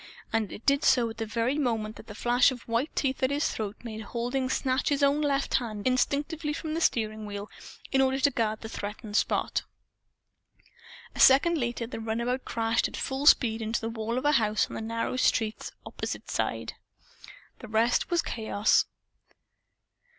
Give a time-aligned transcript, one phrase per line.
[0.33, 3.29] And it did so at the very moment that the flash of white teeth at
[3.29, 7.51] his throat made Halding snatch his own left hand instinctively from the steering wheel,
[7.91, 9.61] in order to guard the threatened spot.
[11.13, 14.67] A second later the runabout crashed at full speed into the wall of a house
[14.67, 16.73] on the narrow street's opposite side.
[17.59, 18.85] The rest was chaos.